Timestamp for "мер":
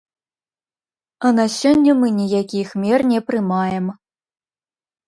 2.87-2.99